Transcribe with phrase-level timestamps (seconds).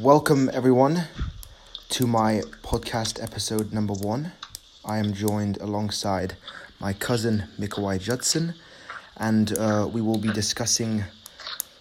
[0.00, 1.04] Welcome, everyone,
[1.88, 4.32] to my podcast episode number one.
[4.84, 6.36] I am joined alongside
[6.78, 8.54] my cousin Mikołaj Judson,
[9.16, 11.04] and uh, we will be discussing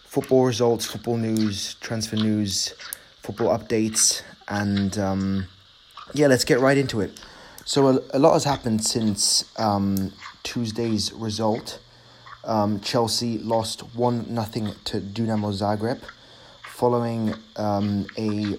[0.06, 2.74] football results, football news, transfer news,
[3.22, 5.48] football updates, and um,
[6.14, 7.20] yeah, let's get right into it.
[7.66, 10.14] So, a, a lot has happened since um,
[10.44, 11.80] Tuesday's result.
[12.46, 16.00] Um, Chelsea lost 1 0 to Dinamo Zagreb
[16.76, 18.58] following um, a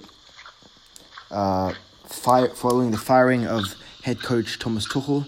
[1.31, 1.75] uh,
[2.07, 5.27] fire, following the firing of head coach Thomas Tuchel,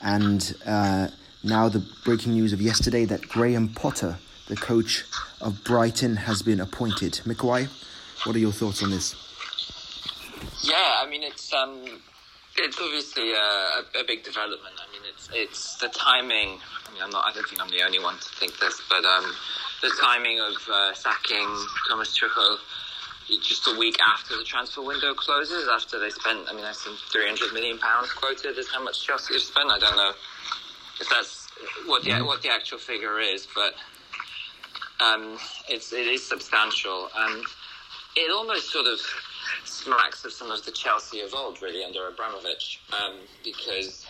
[0.00, 1.08] and uh,
[1.42, 5.04] now the breaking news of yesterday that Graham Potter, the coach
[5.40, 7.14] of Brighton, has been appointed.
[7.24, 7.66] Mikołaj,
[8.24, 9.16] what are your thoughts on this?
[10.62, 11.82] Yeah, I mean it's um,
[12.56, 14.74] it's obviously a, a, big development.
[14.78, 14.89] I
[15.32, 16.58] it's the timing.
[16.86, 17.24] I mean I'm not.
[17.26, 19.32] I don't think I'm the only one to think this, but um,
[19.82, 21.48] the timing of uh, sacking
[21.88, 22.58] Thomas Tuchel
[23.38, 26.98] just a week after the transfer window closes, after they spent, I mean, I think
[27.12, 29.70] 300 million pounds quoted is how much Chelsea have spent.
[29.70, 30.12] I don't know
[31.00, 31.48] if that's
[31.86, 33.74] what the, what the actual figure is, but
[35.04, 37.08] um, it's, it is substantial.
[37.16, 37.44] And
[38.16, 38.98] it almost sort of
[39.64, 44.06] smacks of some of the Chelsea of old, really, under Abramovich, um, because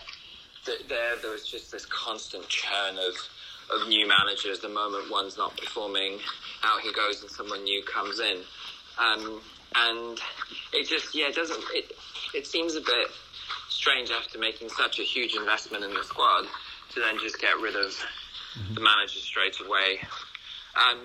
[0.65, 3.15] th- there, there was just this constant churn of
[3.71, 4.59] of new managers.
[4.59, 6.19] The moment one's not performing,
[6.63, 8.37] out he goes and someone new comes in.
[8.99, 9.41] Um,
[9.75, 10.19] and
[10.73, 11.91] it just, yeah, it doesn't, it,
[12.35, 13.07] it seems a bit
[13.69, 16.45] strange after making such a huge investment in the squad
[16.93, 18.73] to then just get rid of mm-hmm.
[18.73, 19.99] the manager straight away.
[20.75, 20.99] Um,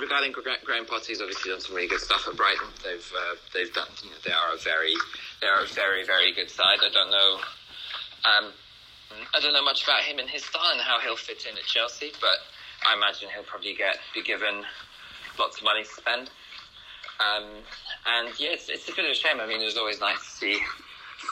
[0.00, 0.32] regarding
[0.64, 2.68] Graham Potter, he's obviously done some really good stuff at Brighton.
[2.84, 3.88] They've uh, they've done.
[4.02, 4.94] You know, they are a very
[5.40, 6.78] they are a very very good side.
[6.82, 7.38] I don't know.
[8.24, 8.52] Um,
[9.34, 11.64] I don't know much about him and his style and how he'll fit in at
[11.64, 12.38] Chelsea, but
[12.86, 14.64] I imagine he'll probably get be given
[15.38, 16.30] lots of money to spend.
[17.20, 17.44] Um,
[18.06, 19.40] and yeah, it's, it's a bit of a shame.
[19.40, 20.60] I mean, it was always nice to see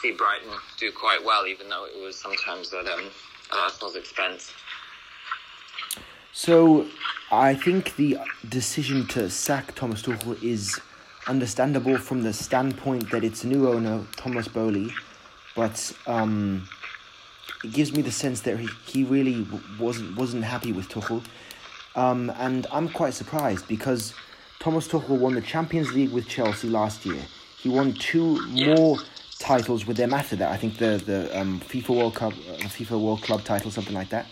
[0.01, 3.09] see Brighton do quite well, even though it was sometimes at, um,
[3.53, 4.51] Arsenal's expense.
[6.33, 6.85] So,
[7.31, 10.79] I think the decision to sack Thomas Tuchel is
[11.25, 14.91] understandable from the standpoint that it's a new owner, Thomas Boehly,
[15.55, 16.67] but um,
[17.63, 19.45] it gives me the sense that he, he really
[19.79, 21.23] wasn't wasn't happy with Tuchel,
[21.95, 24.13] um, and I'm quite surprised because
[24.59, 27.21] Thomas Tuchel won the Champions League with Chelsea last year.
[27.59, 28.97] He won two more
[29.39, 30.51] titles with them after that.
[30.51, 34.09] I think the the um, FIFA World Cup, uh, FIFA World Club title, something like
[34.09, 34.27] that.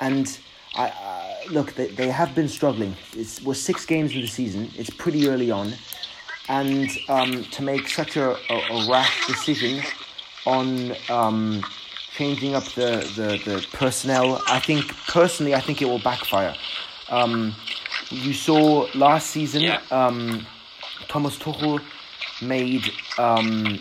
[0.00, 0.38] And
[0.74, 2.96] I uh, look, they, they have been struggling.
[3.14, 4.70] It's was six games in the season.
[4.76, 5.72] It's pretty early on,
[6.48, 9.82] and um, to make such a, a, a rash decision
[10.46, 11.62] on um,
[12.16, 14.40] changing up the, the, the personnel.
[14.48, 16.54] I think personally, I think it will backfire.
[17.08, 17.54] Um,
[18.10, 19.80] you saw last season, yeah.
[19.90, 20.46] um,
[21.08, 21.80] Thomas Tuchel
[22.40, 23.78] made um,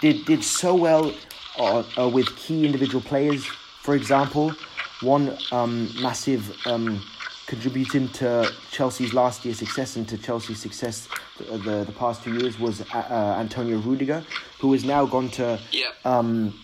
[0.00, 1.12] did did so well
[1.58, 3.44] uh, uh, with key individual players.
[3.44, 4.52] For example,
[5.00, 7.02] one um, massive um,
[7.52, 12.32] contributing to Chelsea's last year's success and to Chelsea's success the, the, the past two
[12.40, 14.24] years was uh, uh Antonio Rudiger,
[14.58, 15.88] who has now gone to yeah.
[16.06, 16.58] um,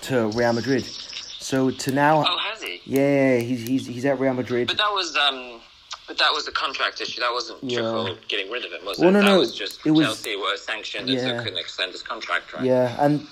[0.00, 0.84] to Real Madrid.
[0.84, 2.80] So to now, oh, has he?
[2.86, 4.68] Yeah, he's he's he's at Real Madrid.
[4.68, 5.60] But that was um,
[6.06, 7.20] but that was a contract issue.
[7.20, 8.14] That wasn't yeah.
[8.28, 9.12] getting rid of him, was well, it?
[9.12, 11.18] No, that no, was just it was, Chelsea were sanctioned yeah.
[11.18, 12.64] and so couldn't extend his contract, right?
[12.64, 13.26] Yeah, and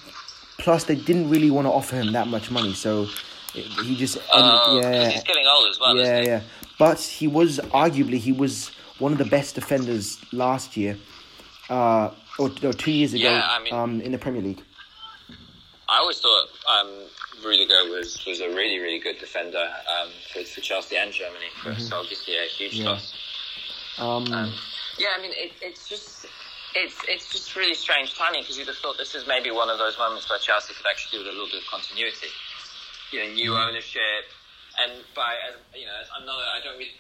[0.59, 3.07] plus they didn't really want to offer him that much money, so
[3.55, 5.97] he just uh, yeah, he's getting old as well.
[5.97, 6.43] Yeah, yeah,
[6.79, 10.97] but he was arguably he was one of the best defenders last year,
[11.69, 14.63] uh, or, or two years ago, yeah, I mean, um, in the Premier League.
[15.89, 16.91] I always thought um,
[17.45, 21.47] Rudiger was, was a really, really good defender um, for, for Chelsea and Germany.
[21.63, 21.81] Mm-hmm.
[21.81, 22.91] So obviously a huge yeah.
[22.91, 23.15] loss.
[23.99, 24.53] Um, um,
[24.99, 26.27] yeah, I mean, it, it's just
[26.75, 29.79] it's it's just really strange timing because you'd have thought this is maybe one of
[29.79, 32.29] those moments where Chelsea could actually do with a little bit of continuity.
[33.13, 33.69] You know, new mm-hmm.
[33.69, 34.25] ownership,
[34.83, 35.35] and by
[35.75, 36.93] you know, I'm not I don't really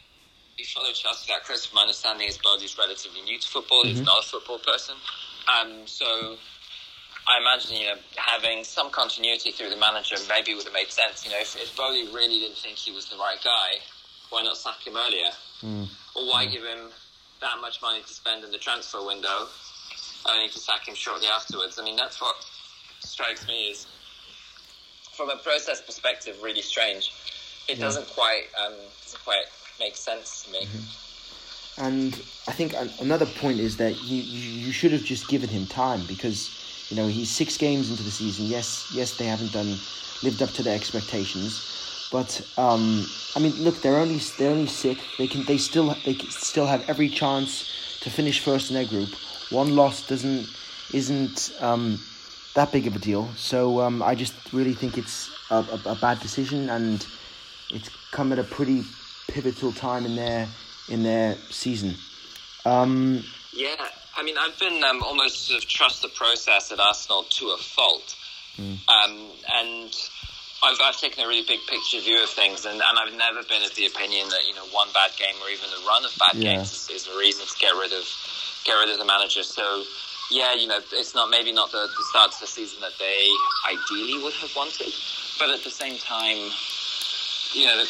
[0.64, 1.68] follow Chelsea that close.
[1.74, 3.84] My understanding is Boehly's relatively new to football.
[3.84, 3.96] Mm-hmm.
[3.96, 4.96] He's not a football person,
[5.48, 6.36] um, so
[7.28, 11.24] I imagine you know having some continuity through the manager maybe would have made sense.
[11.24, 13.82] You know, if, if really didn't think he was the right guy,
[14.30, 15.30] why not sack him earlier?
[15.62, 15.88] Mm.
[16.14, 16.52] Or why mm.
[16.52, 16.90] give him
[17.40, 19.48] that much money to spend in the transfer window,
[20.28, 21.78] only to sack him shortly afterwards?
[21.78, 22.36] I mean, that's what
[23.00, 23.86] strikes me as,
[25.12, 27.10] from a process perspective, really strange.
[27.68, 27.84] It yeah.
[27.84, 29.44] doesn't quite um, doesn't quite
[29.80, 30.66] make sense to me.
[30.66, 31.84] Mm-hmm.
[31.84, 32.14] And
[32.48, 36.48] I think another point is that you, you should have just given him time because
[36.88, 38.46] you know, he's six games into the season.
[38.46, 39.76] Yes, yes, they haven't done
[40.22, 43.04] lived up to their expectations, but um,
[43.34, 44.98] I mean, look, they're only they're only sick.
[45.18, 48.86] They can they still they can still have every chance to finish first in their
[48.86, 49.10] group.
[49.50, 50.46] One loss doesn't
[50.92, 52.00] isn't um,
[52.54, 53.28] that big of a deal.
[53.36, 57.04] So um, I just really think it's a, a, a, bad decision, and
[57.70, 58.82] it's come at a pretty
[59.28, 60.48] pivotal time in their
[60.88, 61.94] in their season.
[62.64, 63.76] Um, yeah,
[64.16, 67.58] I mean, I've been um, almost sort of trust the process at Arsenal to a
[67.58, 68.14] fault,
[68.56, 68.78] mm.
[68.88, 69.94] and
[70.62, 73.62] I've, I've taken a really big picture view of things, and, and I've never been
[73.62, 76.34] of the opinion that you know one bad game or even a run of bad
[76.34, 76.56] yeah.
[76.56, 78.04] games is, is, a reason to get rid of
[78.64, 79.42] get rid of the manager.
[79.42, 79.84] So
[80.30, 83.28] yeah, you know, it's not maybe not the, the start to the season that they
[83.68, 84.92] ideally would have wanted,
[85.38, 86.50] but at the same time,
[87.52, 87.86] you know, the,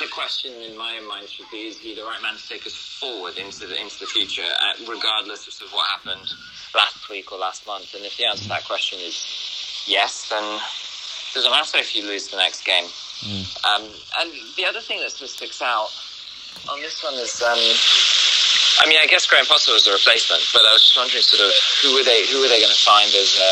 [0.00, 2.74] the question in my mind should be: Is he the right man to take us
[2.74, 6.28] forward into the into the future, uh, regardless of, sort of what happened
[6.74, 7.94] last week or last month?
[7.94, 12.02] And if the answer to that question is yes, then it doesn't matter if you
[12.02, 12.84] lose the next game.
[12.84, 13.44] Mm.
[13.64, 13.82] Um,
[14.20, 15.88] and the other thing that sort of sticks out
[16.68, 17.58] on this one is, um,
[18.80, 21.40] I mean, I guess Graham Potter was a replacement, but I was just wondering, sort
[21.40, 21.52] of,
[21.82, 22.26] who were they?
[22.28, 23.50] Who were they going to find as a,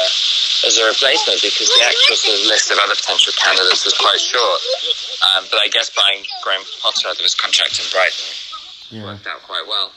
[0.67, 1.43] as a replacement?
[1.43, 4.61] Because the actual sort of list of other potential candidates was quite short.
[5.35, 8.25] Um, but I guess buying Graham Potter of his contract in Brighton
[8.91, 9.05] yeah.
[9.05, 9.93] worked out quite well.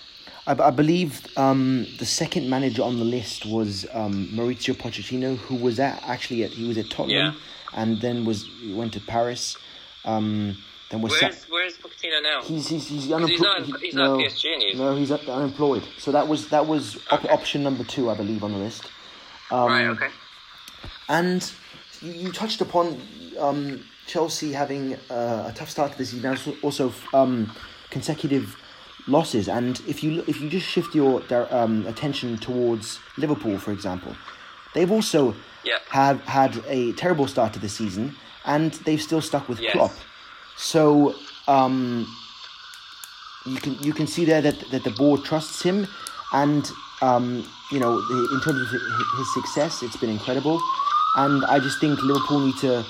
[0.47, 5.55] I, I believe um, the second manager on the list was um, Mauricio Pochettino, who
[5.55, 7.33] was at actually at he was at Tottenham.
[7.33, 7.39] Yeah
[7.73, 9.55] and then was went to Paris.
[10.05, 10.57] Um,
[10.89, 12.41] then was where's, sa- where's Pochettino now?
[12.43, 13.65] He's he's, he's, unemployed.
[13.65, 15.83] He's not, he's no, not PSG, No, he's unemployed.
[15.97, 17.27] So that was that was okay.
[17.27, 18.85] op- option number two, I believe, on the list.
[19.51, 19.87] Um, right.
[19.87, 20.07] Okay.
[21.09, 21.51] And
[22.01, 23.01] you, you touched upon
[23.39, 27.51] um, Chelsea having uh, a tough start to the season, also um,
[27.89, 28.57] consecutive
[29.07, 29.47] losses.
[29.47, 34.15] And if you if you just shift your um, attention towards Liverpool, for example,
[34.73, 35.77] they've also yeah.
[35.89, 38.15] have had a terrible start to the season,
[38.45, 39.73] and they've still stuck with yes.
[39.73, 39.91] Klopp.
[40.57, 41.15] So
[41.47, 42.07] um,
[43.45, 45.87] you can you can see there that that the board trusts him,
[46.33, 46.69] and
[47.01, 48.81] um, you know in terms of
[49.17, 50.61] his success, it's been incredible.
[51.17, 52.85] And I just think Liverpool need to,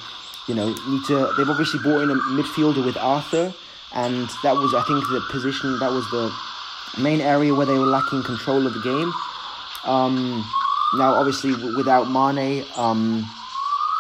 [0.47, 1.33] you know, need to.
[1.37, 3.53] They've obviously brought in a midfielder with Arthur,
[3.95, 6.31] and that was I think the position that was the
[7.01, 9.11] main area where they were lacking control of the game.
[9.85, 10.45] Um,
[10.95, 13.25] now, obviously, without Mane, um,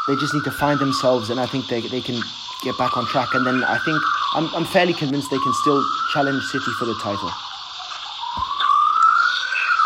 [0.07, 2.21] they just need to find themselves, and I think they they can
[2.63, 3.33] get back on track.
[3.33, 4.01] And then I think
[4.35, 5.83] I'm I'm fairly convinced they can still
[6.13, 7.31] challenge City for the title.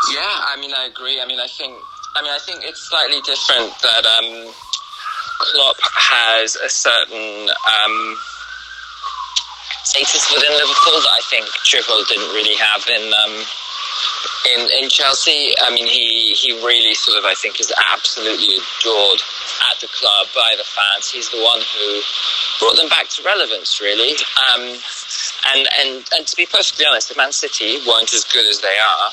[0.10, 1.22] Yeah, I mean, I agree.
[1.22, 1.78] I mean, I think
[2.16, 4.52] I mean, I think it's slightly different that um,
[5.40, 7.96] Klopp has a certain um,
[9.88, 13.06] status within Liverpool that I think Tuchel didn't really have in.
[13.13, 13.36] Um,
[14.54, 19.22] in in Chelsea, I mean, he he really sort of I think is absolutely adored
[19.72, 21.10] at the club by the fans.
[21.10, 22.02] He's the one who
[22.60, 24.18] brought them back to relevance, really.
[24.52, 24.75] Um,
[25.56, 28.78] and and and to be perfectly honest, if Man City weren't as good as they
[28.78, 29.10] are,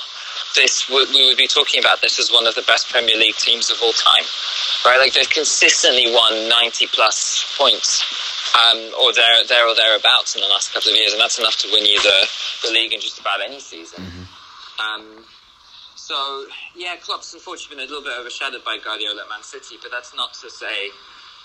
[0.59, 3.71] this we would be talking about this as one of the best Premier League teams
[3.71, 4.27] of all time,
[4.85, 4.99] right?
[4.99, 8.03] Like they've consistently won ninety plus points.
[8.49, 11.57] Um, or there, there or thereabouts in the last couple of years, and that's enough
[11.63, 12.19] to win you the,
[12.65, 14.03] the league in just about any season.
[14.03, 14.25] Mm-hmm.
[14.81, 15.25] Um,
[15.95, 16.17] so
[16.75, 20.17] yeah, Klopp's unfortunately been a little bit overshadowed by Guardiola at Man City, but that's
[20.17, 20.91] not to say,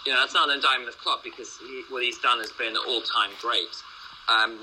[0.08, 2.74] you know, that's not an indictment of Klopp because he, what he's done has been
[2.78, 3.76] all-time great.
[4.32, 4.58] Um,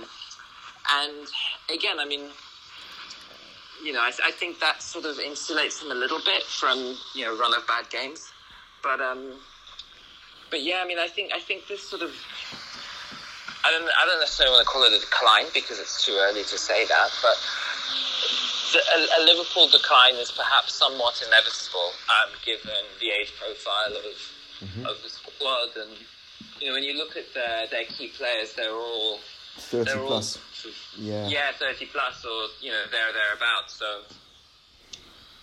[0.91, 1.29] and
[1.69, 2.33] again, I mean,
[3.85, 7.25] you know, I, I, think that sort of insulates him a little bit from you
[7.25, 8.31] know run of bad games,
[8.83, 9.33] but um,
[10.51, 12.15] but yeah, I mean, I think I think this sort of.
[13.63, 16.45] I don't, I don't necessarily want to call it a decline because it's too early
[16.45, 17.37] to say that, but
[18.75, 24.17] a, a, Liverpool decline is perhaps somewhat inevitable, um, given the age profile of
[24.65, 24.87] mm-hmm.
[24.87, 25.93] of the squad, and
[26.61, 29.21] you know when you look at their their key players, they're all
[29.61, 30.37] thirty they're plus.
[30.37, 33.75] All, yeah, yeah, thirty plus, or you know there thereabouts.
[33.75, 34.03] So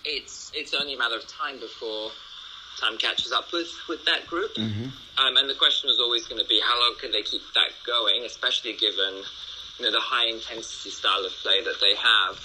[0.06, 2.12] it's it's only a matter of time before
[2.80, 4.54] time catches up with with that group.
[4.56, 4.90] Mm-hmm.
[5.18, 7.72] Um, and the question was always going to be how long can they keep that
[7.86, 9.24] going, especially given
[9.80, 12.38] you know the high intensity style of play that they have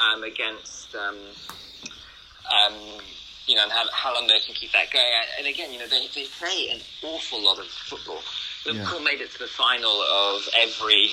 [0.00, 1.16] um, against, um,
[2.50, 2.74] um,
[3.46, 5.04] you know, and how, how, long they can keep that going.
[5.38, 8.20] And again, you know, they, they play an awful lot of football.
[8.66, 9.04] Liverpool yeah.
[9.04, 11.10] made it to the final of every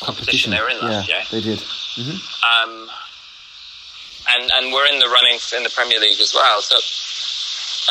[0.00, 1.24] competition, competition they were in last yeah, year.
[1.30, 1.58] They did.
[1.58, 2.18] Mm-hmm.
[2.46, 2.90] Um,
[4.30, 6.60] and and we're in the running in the Premier League as well.
[6.60, 6.76] So,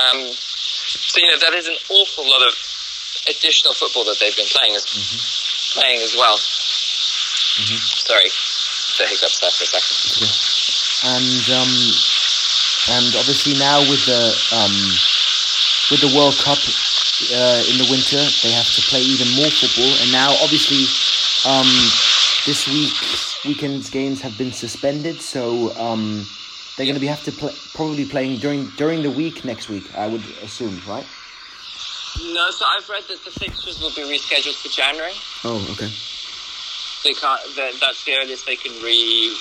[0.01, 2.53] um, so you know, that is an awful lot of
[3.29, 5.79] additional football that they've been playing as mm-hmm.
[5.79, 6.38] playing as well.
[6.38, 7.77] Mm-hmm.
[8.05, 8.29] Sorry
[8.98, 9.98] the hiccups there for a second.
[10.17, 11.13] Yeah.
[11.13, 11.74] And um,
[12.89, 14.75] and obviously now with the um,
[15.91, 16.60] with the World Cup
[17.34, 19.91] uh, in the winter, they have to play even more football.
[20.03, 20.86] And now, obviously,
[21.50, 21.67] um,
[22.46, 22.94] this week
[23.46, 26.25] weekend's games have been suspended, so um,
[26.75, 29.86] they're going to be have to play, probably playing during during the week next week.
[29.96, 31.06] I would assume, right?
[32.34, 35.13] No, so I've read that the fixtures will be rescheduled for January.
[35.44, 35.91] Oh, okay.
[37.03, 37.41] They can't.
[37.79, 39.36] That's the earliest they can re,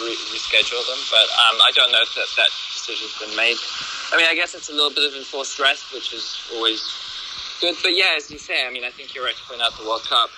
[0.00, 1.00] re reschedule them.
[1.10, 3.58] But um, I don't know if that, that decision's been made.
[4.12, 6.80] I mean, I guess it's a little bit of enforced rest, which is always
[7.60, 7.76] good.
[7.82, 9.84] But yeah, as you say, I mean, I think you're right to point out the
[9.84, 10.30] World Cup.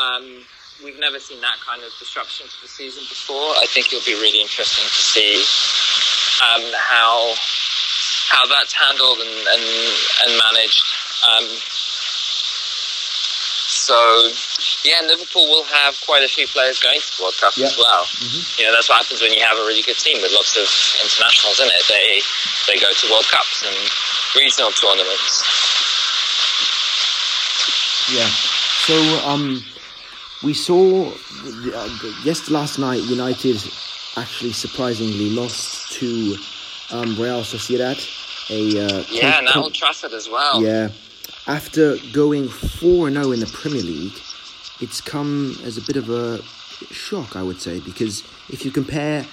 [0.00, 0.42] Um,
[0.82, 3.52] we've never seen that kind of disruption to the season before.
[3.60, 5.36] I think it'll be really interesting to see
[6.40, 7.34] um, how
[8.30, 9.64] how that's handled and and,
[10.24, 10.84] and managed.
[11.20, 11.44] Um,
[13.80, 13.96] so
[14.84, 18.04] yeah, Liverpool will have quite a few players going to the World Cup as well.
[18.04, 18.60] Mm-hmm.
[18.60, 20.68] You know, that's what happens when you have a really good team with lots of
[21.00, 21.84] internationals in it.
[21.88, 22.20] They
[22.68, 23.76] they go to World Cups and
[24.36, 25.40] regional tournaments.
[28.12, 28.28] Yeah.
[28.84, 29.64] So um,
[30.44, 31.88] we saw uh,
[32.24, 33.56] yes last night United
[34.16, 36.36] actually surprisingly lost to
[36.92, 37.96] um, Real Sociedad.
[38.50, 40.62] A uh, yeah, and Old Trafford as well.
[40.62, 40.88] Yeah
[41.50, 44.16] after going 4 0 in the Premier League,
[44.80, 46.40] it's come as a bit of a
[46.92, 49.26] shock, I would say, because if you compare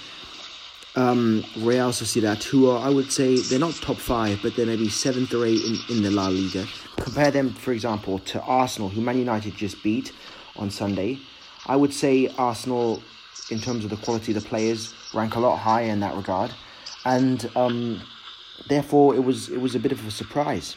[0.96, 4.88] um, Real Sociedad, who are, I would say, they're not top five, but they're maybe
[4.88, 6.66] seventh or eighth in, in the La Liga.
[6.96, 10.12] Compare them, for example, to Arsenal, who Man United just beat
[10.56, 11.20] on Sunday.
[11.66, 13.00] I would say Arsenal,
[13.52, 16.52] in terms of the quality of the players, rank a lot higher in that regard,
[17.04, 18.02] and um,
[18.68, 20.74] therefore it was it was a bit of a surprise.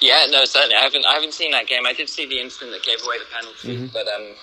[0.00, 0.76] Yeah, no, certainly.
[0.76, 1.86] I haven't I haven't seen that game.
[1.86, 3.92] I did see the incident that gave away the penalty, mm-hmm.
[3.92, 4.34] but um,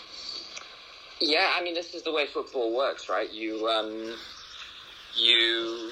[1.20, 3.32] yeah, I mean, this is the way football works, right?
[3.32, 4.16] You um,
[5.16, 5.92] you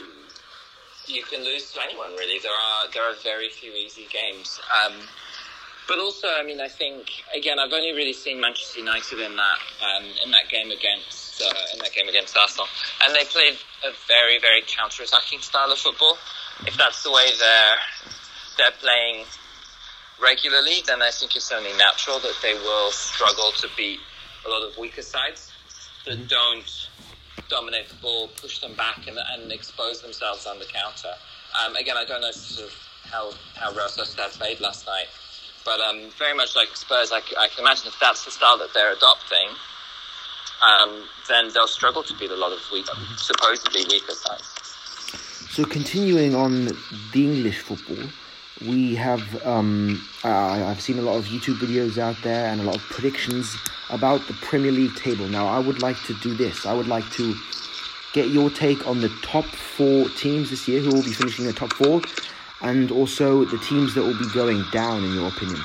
[1.08, 2.40] you can lose to anyone really.
[2.40, 4.60] There are there are very few easy games.
[4.84, 4.94] Um,
[5.88, 9.60] but also, I mean, I think again, I've only really seen Manchester United in that
[9.82, 12.68] um, in that game against uh, in that game against Arsenal,
[13.06, 13.56] and they played
[13.86, 16.18] a very very counter attacking style of football.
[16.66, 17.78] If that's the way they're
[18.58, 19.26] they're playing
[20.24, 24.00] regularly, then I think it's only natural that they will struggle to beat
[24.46, 25.52] a lot of weaker sides
[26.06, 26.28] that mm-hmm.
[26.28, 26.90] don't
[27.50, 31.14] dominate the ball, push them back, and, and expose themselves on the counter.
[31.64, 35.08] Um, again, I don't know sort of how how Real Sociedad played last night,
[35.66, 38.74] but um, very much like Spurs, I, I, can imagine if that's the style that
[38.74, 39.50] they're adopting,
[40.66, 42.88] um, then they'll struggle to beat a lot of weak,
[43.18, 44.50] supposedly weaker sides.
[45.52, 46.66] So continuing on
[47.14, 48.10] the English football,
[48.62, 52.64] we have um, uh, I've seen a lot of YouTube videos out there and a
[52.64, 53.56] lot of predictions
[53.90, 55.28] about the Premier League table.
[55.28, 56.66] Now, I would like to do this.
[56.66, 57.36] I would like to
[58.14, 61.54] get your take on the top four teams this year who will be finishing the
[61.54, 62.02] top four,
[62.62, 65.62] and also the teams that will be going down, in your opinion.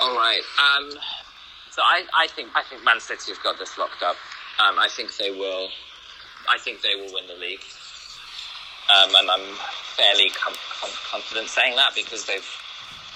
[0.00, 0.42] All right.
[0.58, 0.90] Um,
[1.70, 4.16] so I, I think I think Man City have got this locked up.
[4.58, 5.68] Um, I think they will.
[6.48, 7.64] I think they will win the league.
[8.88, 9.46] Um, and I'm
[9.96, 12.46] fairly com- com- confident saying that because they've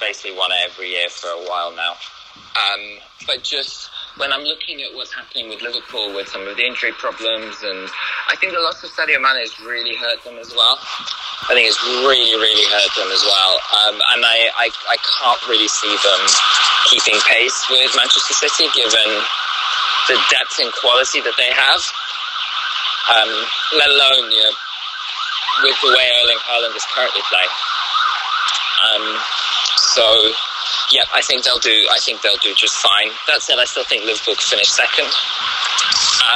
[0.00, 1.96] basically won every year for a while now.
[2.54, 6.62] Um, but just when I'm looking at what's happening with Liverpool with some of the
[6.62, 7.90] injury problems, and
[8.30, 10.78] I think the loss of Sadio Mane has really hurt them as well.
[11.50, 13.54] I think it's really, really hurt them as well.
[13.82, 16.22] Um, and I, I, I can't really see them
[16.90, 19.10] keeping pace with Manchester City given
[20.06, 21.82] the depth and quality that they have.
[23.04, 23.30] Um,
[23.76, 24.54] let alone, you know,
[25.62, 27.54] with the way Erling Haaland is currently playing.
[28.84, 29.20] Um,
[29.76, 30.32] so,
[30.90, 31.86] yeah, I think they'll do.
[31.90, 33.08] I think they'll do just fine.
[33.28, 35.08] That said, I still think Liverpool could finish second.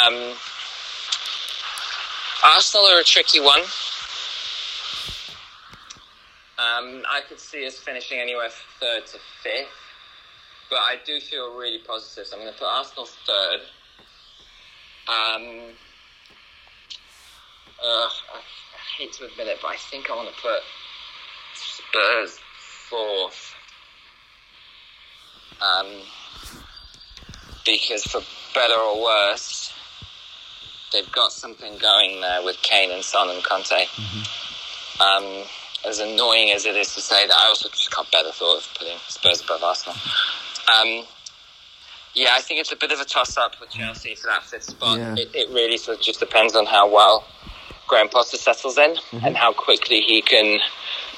[0.07, 0.37] Um,
[2.45, 3.63] Arsenal are a tricky one.
[6.59, 9.69] Um, I could see us finishing anywhere from third to fifth,
[10.71, 12.27] but I do feel really positive.
[12.27, 13.61] So I'm going to put Arsenal third.
[15.09, 15.75] Um,
[17.85, 18.09] uh,
[18.97, 20.61] hate to admit it, but I think I want to put
[21.55, 22.39] Spurs
[22.89, 23.55] fourth.
[25.61, 25.87] Um,
[27.65, 28.21] because for
[28.55, 29.73] better or worse,
[30.93, 33.75] they've got something going there with Kane and Son and Conte.
[33.75, 35.03] Mm-hmm.
[35.03, 35.45] Um,
[35.87, 38.59] as annoying as it is to say that, I also just can't bear the thought
[38.59, 39.97] of putting Spurs above Arsenal.
[40.69, 41.05] Um,
[42.15, 44.65] yeah, I think it's a bit of a toss up with Chelsea for that fifth
[44.65, 44.99] spot.
[44.99, 45.15] Yeah.
[45.17, 47.25] It, it, really sort of just depends on how well
[47.89, 49.25] Graham Potter settles in mm-hmm.
[49.25, 50.61] and how quickly he can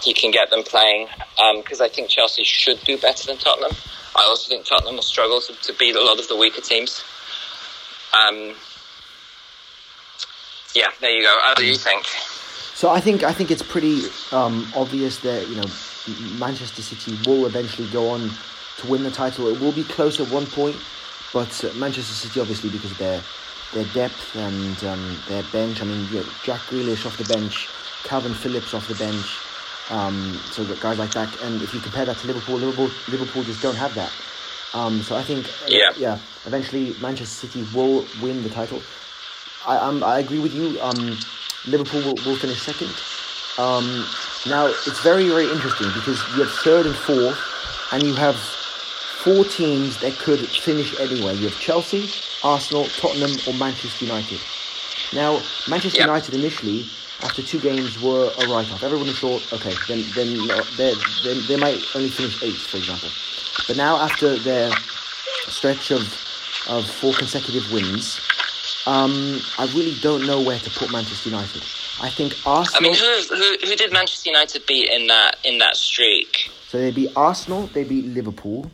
[0.02, 1.08] he can get them playing.
[1.56, 3.72] Because um, I think Chelsea should do better than Tottenham.
[4.16, 7.04] I also think Tottenham will struggle to, to beat a lot of the weaker teams.
[8.12, 8.54] Um,
[10.74, 11.36] yeah, there you go.
[11.42, 12.06] How do you think?
[12.74, 15.68] So I think I think it's pretty um, obvious that you know
[16.38, 18.30] Manchester City will eventually go on
[18.78, 19.48] to win the title.
[19.48, 20.76] It will be close at one point,
[21.32, 22.98] but Manchester City obviously because of
[23.72, 25.80] their depth and um, their bench.
[25.80, 26.06] I mean,
[26.42, 27.68] Jack Grealish off the bench,
[28.04, 29.38] Kalvin Phillips off the bench.
[29.90, 33.60] Um, so guys like that, and if you compare that to Liverpool, Liverpool, Liverpool just
[33.60, 34.12] don't have that.
[34.72, 35.90] Um, so I think, uh, Yeah.
[35.96, 38.80] yeah, eventually Manchester City will win the title.
[39.66, 40.80] I um, I agree with you.
[40.80, 41.18] Um,
[41.66, 42.94] Liverpool will, will finish second.
[43.58, 44.06] Um,
[44.46, 47.38] now it's very very interesting because you have third and fourth,
[47.92, 48.36] and you have
[49.24, 51.34] four teams that could finish anywhere.
[51.34, 52.08] You have Chelsea,
[52.42, 54.40] Arsenal, Tottenham, or Manchester United.
[55.12, 56.06] Now Manchester Yep.
[56.06, 56.86] United initially,
[57.22, 58.82] after two games, were a write-off.
[58.82, 60.28] Everyone thought, okay, then then
[60.76, 63.10] they they they might only finish eighth, for example.
[63.66, 64.70] But now after their
[65.48, 66.02] stretch of
[66.68, 68.20] of four consecutive wins,
[68.86, 71.62] um, I really don't know where to put Manchester United.
[72.02, 72.78] I think Arsenal.
[72.78, 76.50] I mean, who, who who did Manchester United beat in that in that streak?
[76.68, 78.70] So they beat Arsenal, they beat Liverpool,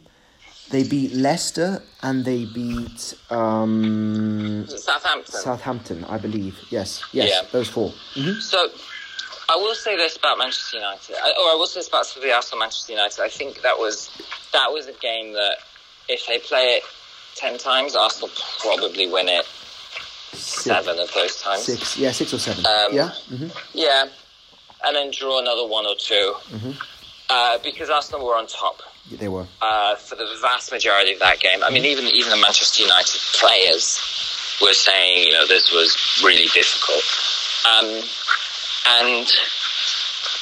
[0.70, 5.32] they beat Leicester, and they beat um, Southampton.
[5.32, 6.58] Southampton, I believe.
[6.70, 7.48] Yes, yes, Yeah.
[7.52, 8.68] those 4 hmm So,
[9.48, 12.32] I will say this about Manchester United, I, or I will say this about the
[12.32, 13.22] Arsenal Manchester United.
[13.22, 14.10] I think that was
[14.52, 15.58] that was a game that
[16.08, 16.82] if they play it
[17.36, 18.30] ten times, Arsenal
[18.60, 19.46] probably win it
[20.32, 21.62] seven of those times.
[21.62, 22.66] Six, yeah, six or seven.
[22.66, 24.08] Um, yeah, hmm Yeah,
[24.84, 26.34] and then draw another one or 2
[27.30, 29.46] uh, because Arsenal were on top they were.
[29.62, 31.62] uh, for the vast majority of that game.
[31.62, 34.00] I mean, even even the Manchester United players
[34.60, 37.04] were saying, you know, this was really difficult.
[37.66, 37.86] Um,
[38.88, 39.26] and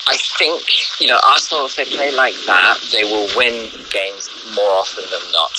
[0.06, 0.62] I think,
[1.00, 5.32] you know, Arsenal, if they play like that, they will win games more often than
[5.32, 5.56] not.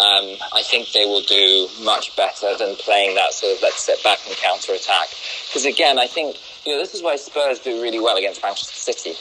[0.00, 4.02] Um, I think they will do much better than playing that sort of let's sit
[4.04, 5.08] back and counter attack.
[5.48, 8.92] Because again, I think you know this is why Spurs do really well against Manchester
[8.92, 9.18] City.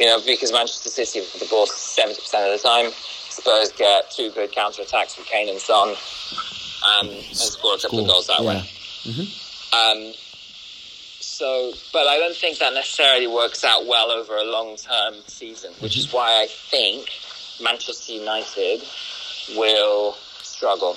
[0.00, 2.90] You know, because Manchester City have the ball seventy percent of the time.
[2.92, 8.00] Spurs get two good counter attacks from Kane and Son, um, and score a couple
[8.00, 8.48] of goals that yeah.
[8.48, 8.58] way.
[9.74, 10.12] Um,
[11.20, 15.72] so, but I don't think that necessarily works out well over a long term season,
[15.80, 17.08] which is why I think
[17.62, 18.82] Manchester United
[19.56, 20.96] will struggle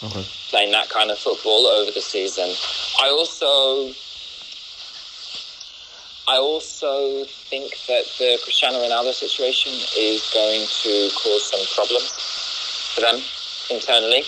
[0.00, 0.24] Okay.
[0.50, 2.48] playing that kind of football over the season.
[3.00, 3.92] I also.
[6.28, 12.12] I also think that the Cristiano Ronaldo situation is going to cause some problems
[12.94, 13.16] for them
[13.70, 14.24] internally.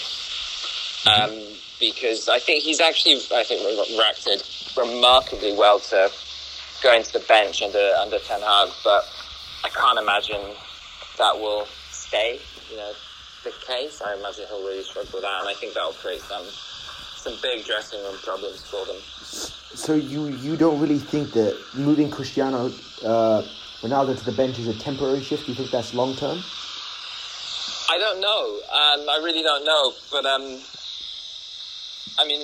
[1.05, 4.43] Um, because I think he's actually, I think, re- reacted
[4.77, 6.11] remarkably well to
[6.83, 9.05] going to the bench under under Ten Hag, but
[9.65, 10.41] I can't imagine
[11.19, 12.41] that will stay.
[12.71, 12.93] You know,
[13.45, 14.01] the case.
[14.01, 16.45] I imagine he'll really struggle with that, and I think that will create some
[17.17, 18.97] some big dressing room problems for them.
[19.75, 22.67] So you you don't really think that moving Cristiano
[23.05, 23.43] uh,
[23.83, 25.49] Ronaldo to the bench is a temporary shift?
[25.49, 26.43] You think that's long term?
[27.89, 28.61] I don't know.
[28.71, 30.43] Um, I really don't know, but um,
[32.19, 32.41] I mean,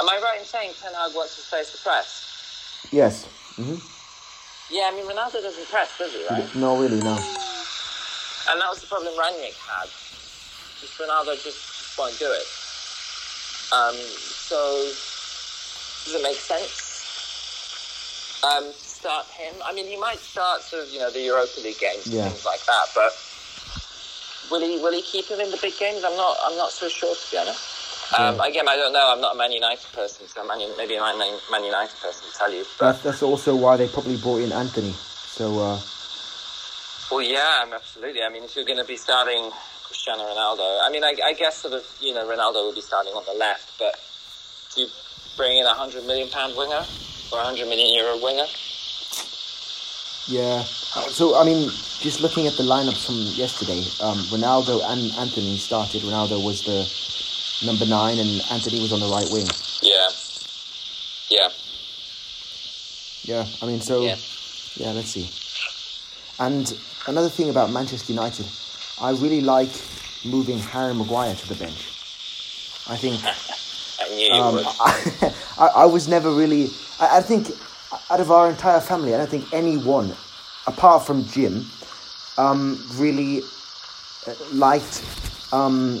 [0.00, 2.88] am I right in saying Ten Hag wants to players to press?
[2.92, 3.26] Yes.
[3.56, 3.76] hmm
[4.70, 6.26] Yeah, I mean Ronaldo doesn't press, does he?
[6.30, 6.54] Right?
[6.54, 7.14] No, really, no.
[8.50, 9.88] And that was the problem Rangnick had.
[10.80, 12.46] Just Ronaldo just won't do it.
[13.72, 14.58] Um, so,
[16.04, 16.80] does it make sense?
[18.44, 19.54] Um, start him.
[19.64, 22.24] I mean, he might start sort of, you know, the Europa League games Yeah.
[22.24, 22.86] and things like that.
[22.94, 23.12] But
[24.50, 26.04] will he will he keep him in the big games?
[26.04, 26.36] I'm not.
[26.44, 28.12] I'm not so sure to be honest.
[28.18, 28.46] Um, Yeah.
[28.46, 29.12] Again, I don't know.
[29.12, 32.28] I'm not a Man United person, so Man, maybe I'm a Man, Man United person
[32.30, 32.64] to tell you.
[32.78, 34.92] But That's that's also why they probably brought in Antony.
[34.92, 35.80] So uh,
[37.10, 38.22] Well, yeah, um, absolutely.
[38.22, 39.50] I mean, if you're going to be starting
[39.88, 43.12] Cristiano Ronaldo, I mean, I, I guess sort of, you know, Ronaldo will be starting
[43.14, 43.94] on the left, but
[44.74, 44.88] do you
[45.36, 46.84] bring in a hundred million pound winger
[47.32, 48.46] or a hundred million euro winger?
[50.28, 50.64] yeah.
[50.96, 51.68] Uh, So I mean,
[52.00, 56.02] just looking at the lineups from yesterday, um, Ronaldo and Antony started.
[56.02, 59.46] Ronaldo was the number nine, and Antony was on the right wing.
[59.82, 60.08] Yeah,
[61.30, 61.48] yeah,
[63.24, 64.16] Yeah, I mean, so Yeah.
[64.76, 65.28] yeah, let's see.
[66.38, 66.66] And
[67.06, 68.46] another thing about Manchester United,
[69.00, 69.70] I really like
[70.24, 71.78] moving Harry Maguire to the bench.
[72.88, 73.20] I think
[74.00, 74.66] I knew you um, would.
[75.58, 76.70] I, I was never really.
[77.00, 77.48] I, I think
[78.10, 80.12] out of our entire family, I don't think anyone,
[80.66, 81.64] apart from Jim,
[82.38, 83.42] um, really
[84.26, 85.04] uh, liked
[85.52, 85.98] um,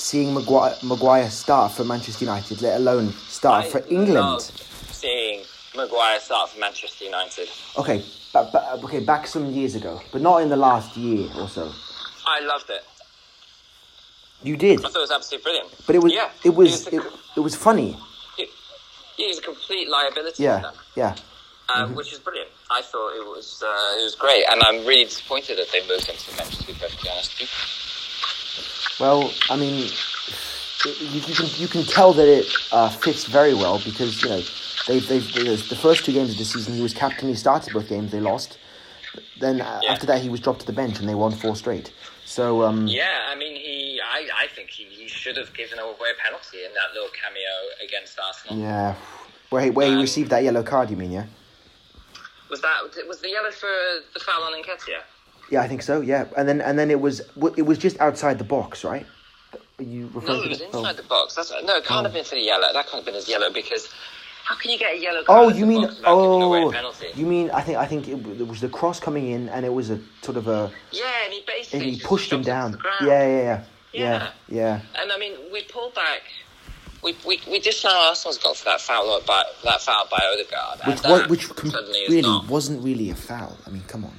[0.00, 4.40] seeing Maguire, Maguire start for Manchester United, let alone start for England.
[4.40, 5.44] seeing
[5.76, 7.48] Maguire start for Manchester United.
[7.76, 11.48] Okay, but, but okay, back some years ago, but not in the last year or
[11.48, 11.70] so.
[12.26, 12.84] I loved it.
[14.42, 15.68] You did, I thought it was absolutely brilliant.
[15.86, 17.96] but it was yeah, it was it, was, it was funny.
[19.16, 20.42] he was a complete liability.
[20.44, 21.14] Yeah, yeah.
[21.68, 22.48] um, which is brilliant.
[22.70, 26.06] I thought it was uh, it was great, and I'm really disappointed that they moved
[26.06, 26.56] him to the bench.
[26.58, 27.50] To be perfectly honest with
[28.98, 29.04] you.
[29.04, 29.90] Well, I mean,
[30.84, 34.42] you, you can you can tell that it uh, fits very well because you know
[34.88, 37.28] they've, they've they, the first two games of the season he was captain.
[37.28, 38.10] He started both games.
[38.10, 38.56] They lost.
[39.38, 39.92] Then uh, Yeah.
[39.92, 41.92] after that he was dropped to the bench and they won four straight.
[42.30, 44.00] So um, Yeah, I mean, he.
[44.00, 47.54] I, I think he, he should have given away a penalty in that little cameo
[47.84, 48.56] against Arsenal.
[48.56, 48.94] yeah,
[49.50, 50.90] where he, where he Um, received that yellow card.
[50.90, 51.24] You mean yeah?
[52.48, 53.68] Was that was the yellow for
[54.14, 55.02] the foul on Nketiah?
[55.50, 56.00] Yeah, I think so.
[56.02, 57.20] Yeah, and then and then it was
[57.56, 59.06] it was just outside the box, right?
[59.80, 60.66] Are you referring No, it was that?
[60.66, 61.02] inside Oh.
[61.02, 61.34] the box.
[61.34, 62.02] That's no, it can't Oh.
[62.04, 62.68] have been for the yellow.
[62.72, 63.88] That can't have been his yellow because
[64.50, 65.44] how can you get a yellow card?
[65.44, 68.08] Oh, you mean box without giving away a oh, you mean I think I think
[68.08, 71.04] it, it was the cross coming in and it was a sort of a Yeah,
[71.24, 72.76] and he basically and he just pushed him down.
[73.00, 74.30] Yeah, yeah, yeah, yeah, Yeah.
[74.48, 74.80] yeah.
[75.00, 76.22] And I mean, we pulled back.
[77.04, 80.78] We we we disallowed Arsenal's goal for that foul by that foul by Odegaard.
[80.88, 81.70] Which was, which com-
[82.08, 82.48] really not.
[82.48, 83.56] wasn't really a foul.
[83.66, 84.16] I mean, come on.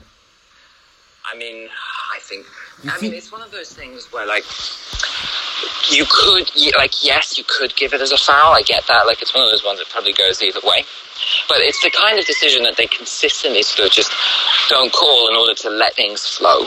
[1.30, 1.68] I mean,
[2.16, 2.46] I think.
[2.84, 4.46] You I mean, think- it's one of those things where like.
[5.92, 8.54] You could, like, yes, you could give it as a foul.
[8.54, 9.06] I get that.
[9.06, 10.86] Like, it's one of those ones that probably goes either way.
[11.48, 14.12] But it's the kind of decision that they consistently sort of just
[14.70, 16.66] don't call in order to let things flow,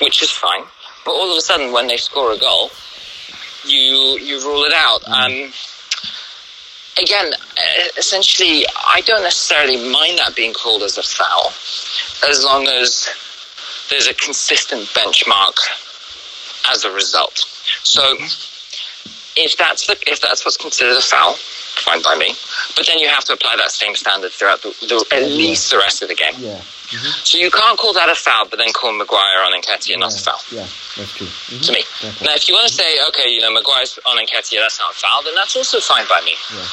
[0.00, 0.64] which is fine.
[1.04, 2.70] But all of a sudden, when they score a goal,
[3.64, 5.06] you you rule it out.
[5.06, 5.52] Um,
[7.00, 7.32] again,
[7.98, 11.48] essentially, I don't necessarily mind that being called as a foul,
[12.28, 13.08] as long as
[13.90, 15.56] there's a consistent benchmark
[16.70, 17.53] as a result.
[17.84, 18.02] So,
[19.36, 21.34] if that's the, if that's what's considered a foul,
[21.82, 22.34] fine by me.
[22.76, 25.78] But then you have to apply that same standard throughout the, the at least the
[25.78, 26.34] rest of the game.
[26.38, 27.12] Yeah, mm-hmm.
[27.24, 30.20] So you can't call that a foul, but then call Maguire on Nketiah not a
[30.22, 30.40] foul.
[30.50, 30.66] yeah,
[30.96, 31.26] that's true.
[31.26, 31.66] Mhm.
[31.66, 31.82] To me.
[32.22, 34.98] Now, if you want to say, okay, you know, Maguire's on Nketiah, that's not a
[34.98, 36.34] foul, then that's also fine by me.
[36.54, 36.66] Yeah.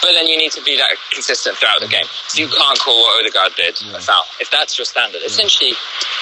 [0.00, 2.06] But then you need to be that consistent throughout the game.
[2.28, 2.54] So you mm-hmm.
[2.54, 5.22] can't call what Odegaard did a foul if that's your standard.
[5.24, 5.72] Essentially,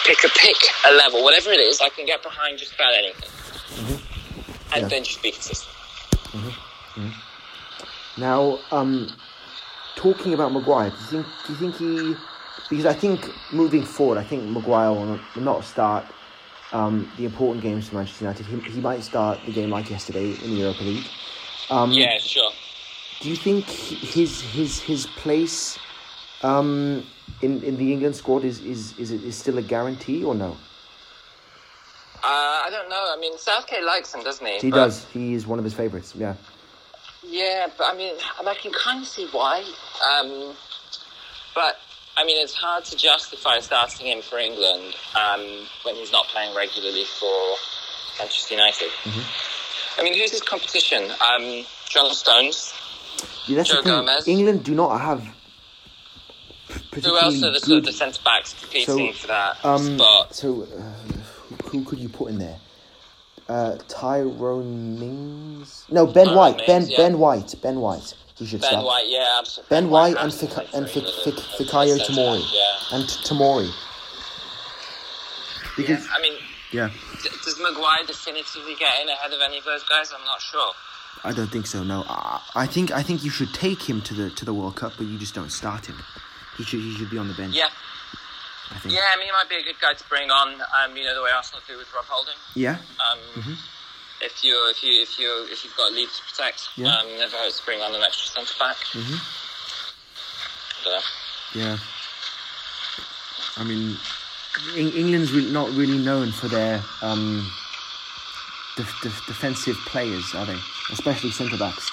[0.06, 1.80] pick a pick a level, whatever it is.
[1.80, 3.28] I can get behind just about anything,
[3.76, 3.98] mm-hmm.
[4.72, 4.88] And Yeah.
[4.88, 5.72] then just be consistent.
[8.18, 9.12] Now, um,
[9.96, 12.16] talking about Maguire, do you think do you think he?
[12.70, 16.04] Because I think moving forward, I think Maguire will not, will not start
[16.72, 18.46] um, the important games for Manchester United.
[18.46, 21.06] He, he might start the game like yesterday in the Europa League.
[21.70, 22.50] Um, Yeah, sure.
[23.20, 25.78] Do you think his his his place
[26.42, 27.04] um,
[27.40, 30.56] in in the England squad is is is, it, is still a guarantee or no?
[32.26, 33.12] Uh, I don't know.
[33.14, 34.58] I mean, Southgate likes him, doesn't he?
[34.58, 35.06] He But- does.
[35.12, 36.12] He is one of his favourites.
[36.16, 36.34] Yeah.
[37.22, 39.58] Yeah, but I mean, I can kind of see why.
[40.12, 40.54] Um,
[41.54, 41.78] but
[42.16, 45.40] I mean, it's hard to justify starting him for England um,
[45.84, 47.56] when he's not playing regularly for
[48.18, 48.90] Manchester United.
[49.98, 51.10] I mean, who's his competition?
[51.20, 52.72] Um, John Stones.
[53.46, 53.82] Yeah, Joe.
[53.82, 54.26] Gomez.
[54.28, 55.22] England do not have
[56.94, 57.84] Who else are the, sort of good.
[57.86, 60.34] the centre backs competing So, for that Um, spot?
[60.34, 61.15] so, uh,
[61.78, 62.58] who, could you put in there?
[63.48, 65.84] Uh, Tyrone Mings?
[65.90, 66.56] No, Ben Tyrone White.
[66.56, 66.96] Mings, ben yeah.
[66.96, 67.54] Ben White.
[67.62, 68.14] Ben White.
[68.36, 68.84] He should Ben start.
[68.84, 69.74] White, yeah, absolutely.
[69.76, 72.42] Ben White and Fika- and Fik- Fik- Fikayo Tomori.
[72.52, 72.96] Yeah.
[72.98, 73.66] And T- Tamori.
[73.66, 73.72] yeah.
[75.76, 76.34] Because I mean,
[76.72, 76.90] yeah.
[77.22, 80.12] d- does Maguire definitively get in ahead of any of those guys?
[80.12, 80.72] I'm not sure.
[81.24, 81.82] I don't think so.
[81.82, 84.76] No, I, I think I think you should take him to the to the World
[84.76, 85.96] Cup, but you just don't start him.
[86.58, 87.54] He should he should be on the bench.
[87.54, 87.68] Yeah.
[88.70, 88.94] I think.
[88.94, 90.60] Yeah, I mean, he might be a good guy to bring on.
[90.60, 92.34] Um, you know the way Arsenal do with Rob Holding.
[92.54, 92.78] Yeah.
[93.10, 93.58] Um,
[94.20, 96.88] If you if you if you if you've got a lead to protect, Yeah.
[96.96, 98.76] um, never hurts to bring on an extra centre back.
[98.96, 99.20] Mhm.
[100.84, 101.00] So,
[101.54, 101.76] Yeah.
[103.58, 103.98] I mean,
[104.74, 107.50] Eng- England's not really known for their um,
[108.76, 110.58] def- def- defensive players, are they?
[110.92, 111.90] Especially centre backs.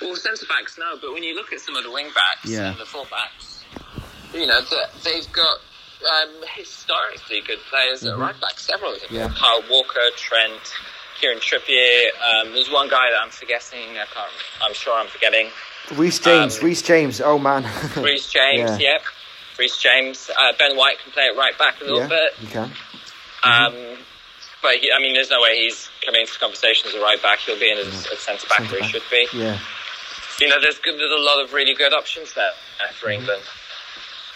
[0.00, 2.70] well, centre backs no, but when you look at some of the wing backs Yeah.
[2.70, 3.57] and the full backs,
[4.38, 5.58] you know th- they've got
[6.22, 8.58] um, historically good players at right back.
[8.58, 9.08] Several of them.
[9.08, 9.16] Mm-hmm.
[9.16, 9.28] Yeah.
[9.36, 10.60] Kyle Walker, Trent,
[11.20, 12.06] Kieran Trippier.
[12.22, 13.90] Um, there's one guy that I'm forgetting.
[13.98, 14.30] I can't.
[14.62, 15.48] I'm sure I'm forgetting.
[15.96, 17.20] Reece James, Um, Reece James.
[17.20, 17.64] Oh man.
[17.96, 18.92] Reece James, Yeah.
[18.94, 19.02] yep.
[19.58, 20.30] Reece James.
[20.38, 22.32] Uh, ben White can play it right back a little yeah, bit.
[22.42, 22.70] you can.
[23.44, 23.74] Um,
[24.62, 27.38] but he, I mean, there's no way he's coming into conversation as a right back.
[27.40, 29.26] He'll be in as a centre back where he should be.
[29.32, 29.58] Yeah,
[30.40, 32.50] You know, there's good, there's a lot of really good options there
[33.00, 33.42] for England.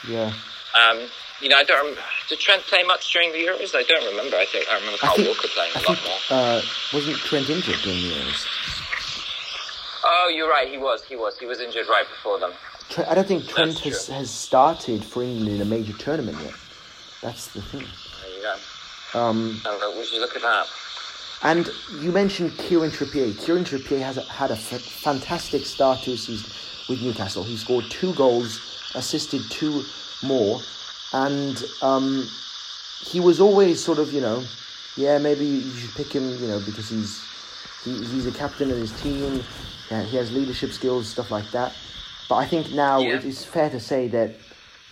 [0.08, 0.32] Yeah.
[0.74, 0.98] Um,
[1.40, 1.84] you know, I don't.
[1.94, 3.74] Rem- did Trent play much during the Euros?
[3.74, 4.36] I don't remember.
[4.36, 6.38] I think I remember I think, Walker playing I a lot think more.
[6.38, 6.60] uh,
[6.94, 8.46] wasn't Trent injured during the Euros?
[10.04, 10.68] Oh, you're right.
[10.68, 11.04] He was.
[11.04, 11.38] He was.
[11.38, 12.52] He was injured right before them.
[12.88, 16.54] Tre- I don't think Trent has, has started for England in a major tournament yet.
[17.22, 17.80] That's the thing.
[18.20, 19.18] There you go.
[19.18, 20.66] Um, And uh, would you look at that?
[21.44, 21.68] And
[22.00, 23.36] you mentioned Kieran Trippier.
[23.44, 26.50] Kieran Trippier has a, had a f- fantastic start to his season
[26.88, 27.42] with Newcastle.
[27.42, 29.84] He scored two goals, assisted two
[30.22, 30.60] more,
[31.12, 32.28] and um,
[33.00, 34.42] he was always sort of, you know,
[34.96, 37.22] yeah, maybe you should pick him, you know, because he's
[37.84, 39.42] he, he's a captain of his team.
[39.90, 41.72] Yeah, he has leadership skills, stuff like that.
[42.28, 43.16] But I think now Yeah.
[43.16, 44.30] it is fair to say that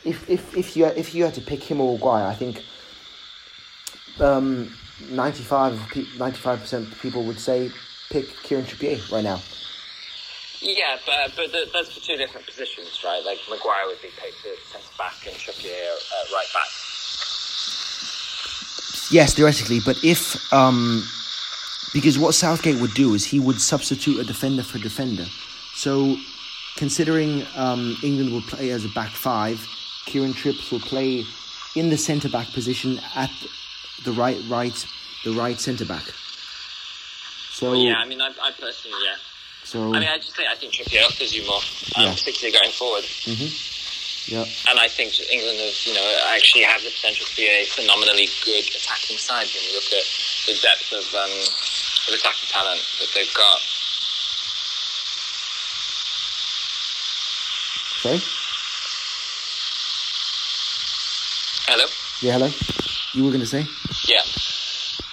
[0.04, 2.64] if if if you if you had to pick him or Maguire, I think
[4.20, 4.70] um,
[5.10, 5.78] 95
[6.60, 7.70] percent of people would say
[8.10, 9.40] pick Kieran Trippier right now.
[10.60, 13.22] Yeah, but but th- that's for two different positions, right?
[13.24, 16.68] Like Maguire would be picked at centre back and Trippier at right back.
[19.10, 21.02] Yes, theoretically, but if um,
[21.94, 25.24] because what Southgate would do is he would substitute a defender for defender.
[25.74, 26.16] So,
[26.76, 29.66] considering um, England will play as a back five,
[30.06, 31.24] Kieran Tripps will play
[31.74, 33.30] in the centre back position at
[34.04, 34.86] the right right
[35.24, 36.04] the right centre back.
[37.50, 39.16] So Yeah, I mean, I, I personally, yeah.
[39.70, 41.62] So I mean, I just think I think Trippier offers you more,
[41.94, 42.14] um, Yeah.
[42.18, 43.04] particularly going forward.
[44.26, 47.64] yeah And I think England have, you know, actually have the potential to be a
[47.66, 50.06] phenomenally good attacking side when you look at
[50.46, 53.60] the depth of, um, of attacking talent that they've got.
[58.02, 58.20] sorry
[61.70, 61.86] Hello?
[62.22, 62.50] yeah hello
[63.14, 63.64] you were gonna say
[64.06, 64.22] Yeah.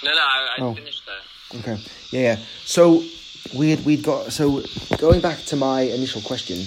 [0.02, 0.74] No, no, I, I Oh.
[0.74, 1.60] finished there.
[1.60, 1.76] Okay.
[2.10, 2.36] Yeah, yeah.
[2.64, 3.02] So
[3.54, 4.62] we had we'd got so
[4.98, 6.64] going back to my initial question.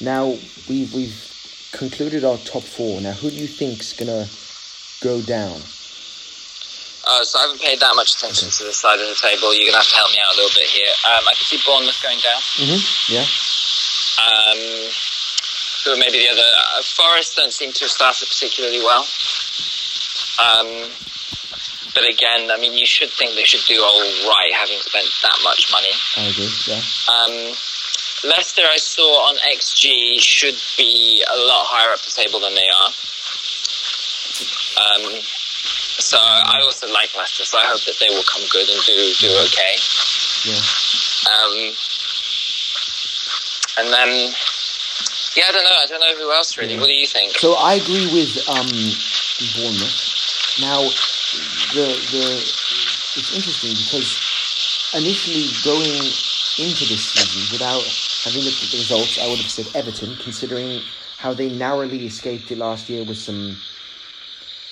[0.00, 0.36] Now
[0.68, 3.00] we've we've concluded our top four.
[3.00, 4.26] Now who do you think's gonna
[5.02, 5.60] go down?
[7.02, 9.50] Uh, so I haven't paid that much attention to the side of the table.
[9.50, 10.94] You're going to have to help me out a little bit here.
[11.10, 12.40] Um, I can see Bournemouth going down.
[12.62, 12.78] Mm-hmm.
[13.10, 13.26] Yeah.
[14.22, 14.60] Um,
[15.82, 16.46] who are maybe the other?
[16.46, 19.02] Uh, Forest don't seem to have started particularly well.
[20.38, 20.88] Um,
[21.94, 25.38] but again, I mean, you should think they should do all right, having spent that
[25.44, 25.92] much money.
[26.16, 26.50] I agree.
[26.66, 26.80] Yeah.
[27.08, 27.54] Um,
[28.24, 32.68] Leicester, I saw on XG, should be a lot higher up the table than they
[32.68, 32.90] are.
[34.78, 35.20] Um,
[35.98, 38.96] so I also like Leicester, so I hope that they will come good and do
[39.20, 39.74] do okay.
[40.48, 40.62] Yeah.
[41.28, 41.74] Um,
[43.78, 44.32] and then,
[45.36, 45.78] yeah, I don't know.
[45.78, 46.78] I don't know who else really.
[46.78, 47.36] What do you think?
[47.38, 48.68] So I agree with um,
[49.54, 50.58] Bournemouth.
[50.60, 50.88] Now,
[51.72, 52.24] the the
[53.14, 54.20] it's interesting because
[54.94, 55.90] initially going
[56.58, 57.82] into this season without
[58.24, 60.80] having looked at the results, I would have said Everton, considering
[61.18, 63.56] how they narrowly escaped it last year with some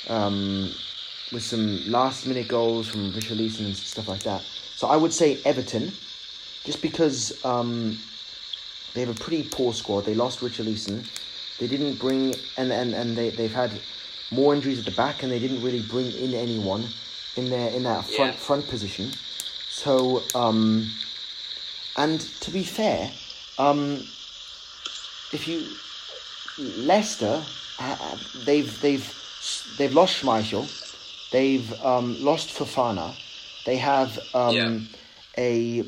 [0.09, 0.71] um,
[1.33, 4.43] with some last minute goals from Richarlison and stuff like that.
[4.77, 5.93] So I would say Everton,
[6.65, 7.97] just because um,
[8.95, 10.05] they have a pretty poor squad.
[10.05, 11.07] They lost Richarlison.
[11.59, 13.71] They didn't bring and and, and they, they've had
[14.31, 16.85] more injuries at the back and they didn't really bring in anyone
[17.37, 18.39] in their in that front Yeah.
[18.39, 19.11] front position.
[19.69, 20.91] So um
[21.97, 23.11] and to be fair,
[23.59, 24.03] um
[25.33, 25.63] if you
[26.87, 27.43] Leicester
[28.45, 29.15] they've they've
[29.79, 30.67] they've lost Schmeichel,
[31.33, 33.15] they've um, lost Fofana,
[33.65, 34.79] they have um, Yeah.
[35.39, 35.85] a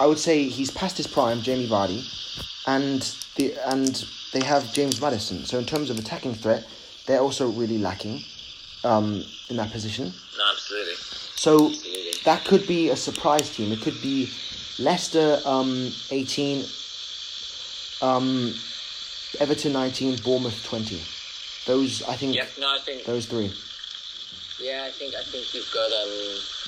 [0.00, 2.02] I would say he's past his prime, Jamie Vardy,
[2.66, 3.00] and
[3.36, 4.04] the and
[4.34, 5.44] they have James Maddison.
[5.46, 6.66] So in terms of attacking threat,
[7.06, 8.20] they're also really lacking
[8.82, 10.12] um, in that position.
[10.36, 10.94] No, absolutely.
[11.36, 12.12] So Absolutely.
[12.24, 13.72] that could be a surprise team.
[13.72, 14.30] It could be
[14.78, 16.64] Leicester um, eighteen,
[18.02, 18.52] um,
[19.38, 21.00] Everton nineteen, Bournemouth twenty.
[21.66, 23.52] Those I think Yeah, no, I think those three.
[24.60, 26.12] Yeah, I think I think you've got um,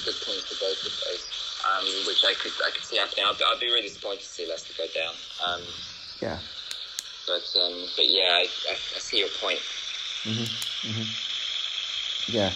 [0.04, 1.24] good points for both of those,
[1.66, 3.24] um, which I could I could see happening.
[3.26, 5.14] I'd, I'd be really disappointed to see Leicester go down.
[5.46, 5.62] Um,
[6.20, 6.38] Yeah.
[7.26, 9.58] But um, but yeah, I, I, I see your point.
[10.24, 10.46] Mhm.
[10.82, 11.06] Mhm.
[12.34, 12.50] Yeah.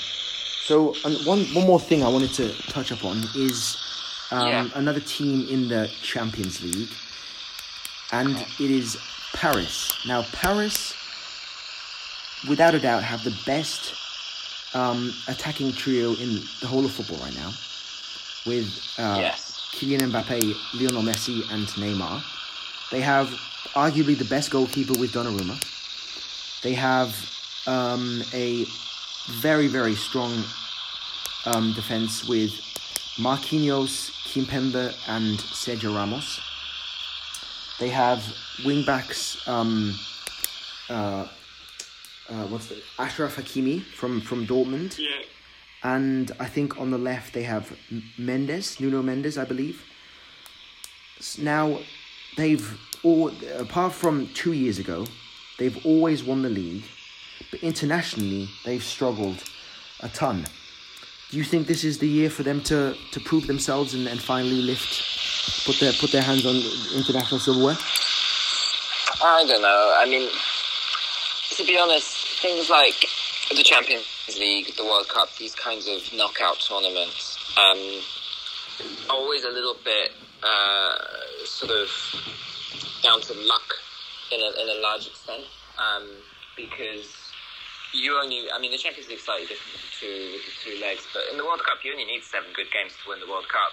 [0.62, 3.76] So and one one more thing I wanted to touch up on is
[4.30, 4.68] um, Yeah.
[4.74, 6.90] another team in the Champions League,
[8.12, 8.96] and it is
[9.32, 9.92] Paris.
[10.06, 10.94] Now Paris,
[12.48, 13.94] without a doubt, have the best
[14.74, 17.52] um, attacking trio in the whole of football right now,
[18.46, 19.46] with uh, Yes.
[19.72, 22.22] Kylian Mbappe, Lionel Messi, and Neymar.
[22.90, 23.28] They have
[23.74, 25.58] arguably the best goalkeeper with Donnarumma.
[26.62, 27.14] They have
[27.66, 28.64] um, a
[29.40, 30.42] very, very strong
[31.46, 32.50] um, defense with
[33.16, 36.40] Marquinhos, Kimpembe, and Sergio Ramos.
[37.78, 38.22] They have
[38.64, 39.46] wing backs.
[39.48, 39.94] Um,
[40.88, 41.26] uh,
[42.28, 45.08] uh, what's the Achraf Hakimi from from Dortmund, Yeah.
[45.82, 47.72] and I think on the left they have
[48.18, 49.82] Mendes, Nuno Mendes, I believe.
[51.38, 51.78] Now,
[52.36, 55.06] they've all apart from two years ago,
[55.58, 56.84] they've always won the league,
[57.50, 59.42] but internationally they've struggled
[60.00, 60.46] a ton.
[61.30, 64.20] Do you think this is the year for them to, to prove themselves and, and
[64.20, 66.56] finally lift, put their put their hands on
[66.96, 67.76] international silverware?
[69.22, 69.96] I don't know.
[69.98, 70.28] I mean,
[71.56, 73.06] to be honest, things like
[73.50, 74.06] the Champions
[74.38, 78.00] League, the World Cup, these kinds of knockout tournaments, um,
[79.08, 80.12] always a little bit
[80.42, 80.94] uh,
[81.44, 81.88] sort of
[83.02, 83.74] down to luck
[84.32, 85.44] in a, in a large extent
[85.78, 86.08] um,
[86.56, 87.08] because
[87.92, 91.22] you only, I mean, the Champions League is slightly different with the, two, legs, but
[91.30, 93.72] in the World Cup, you only need seven good games to win the World Cup.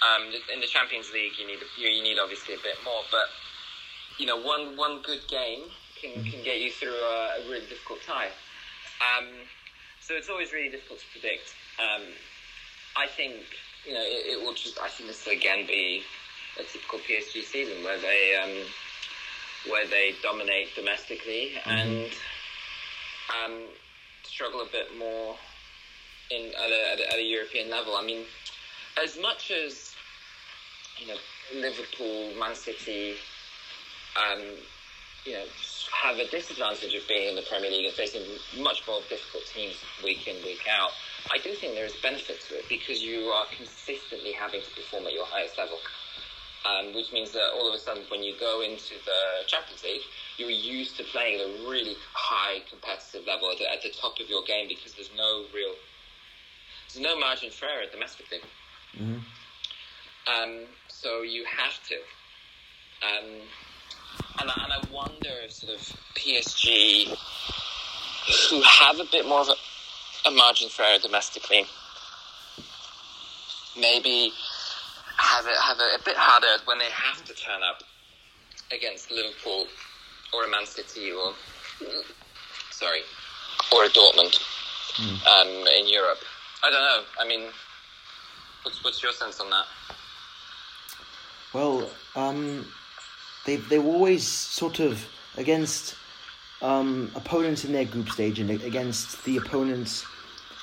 [0.00, 3.26] Um, in the Champions League, you need you, you need obviously a bit more, but
[4.16, 5.66] you know, one one good game
[6.00, 8.30] can, can get you through a, a really difficult tie.
[9.02, 9.26] Um,
[10.00, 11.52] so it's always really difficult to predict.
[11.82, 12.06] Um,
[12.96, 13.42] I think
[13.88, 14.78] you know it, it, will just.
[14.80, 16.02] I think this will again be
[16.60, 18.66] a typical PSG season where they um,
[19.70, 21.70] where they dominate domestically mm-hmm.
[21.70, 22.10] and
[23.44, 23.60] um,
[24.24, 25.36] struggle a bit more
[26.30, 27.96] in at a, at a, at a European level.
[27.96, 28.24] I mean,
[29.02, 29.94] as much as
[30.98, 31.16] you know,
[31.54, 33.14] Liverpool, Man City,
[34.16, 34.42] um,
[35.24, 35.44] you know,
[36.02, 38.22] have a disadvantage of being in the Premier League and facing
[38.62, 40.90] much more difficult teams week in, week out.
[41.30, 45.06] I do think there is benefit to it because you are consistently having to perform
[45.06, 45.78] at your highest level.
[46.66, 50.02] Um, which means that all of a sudden, when you go into the Champions League,
[50.38, 54.18] you're used to playing at a really high competitive level at the, at the top
[54.20, 55.74] of your game because there's no real,
[56.92, 58.38] there's no margin for error domestically.
[58.98, 59.18] Mm-hmm.
[60.28, 61.94] Um, so you have to.
[63.06, 63.40] Um,
[64.40, 65.80] and, I, and I wonder if sort of
[66.16, 67.06] PSG,
[68.50, 69.54] who have a bit more of a,
[70.26, 71.64] a margin for error domestically,
[73.78, 74.32] maybe
[75.16, 77.82] have it have it a bit harder when they have to turn up
[78.72, 79.66] against Liverpool
[80.32, 81.32] or a Man City or
[82.70, 83.00] sorry
[83.72, 84.38] or a Dortmund
[84.96, 85.26] mm.
[85.26, 86.18] um, in Europe.
[86.62, 87.02] I don't know.
[87.20, 87.48] I mean,
[88.62, 89.66] what's what's your sense on that?
[91.52, 92.66] Well, um,
[93.46, 95.94] they they were always sort of against
[96.62, 100.04] um, opponents in their group stage and against the opponents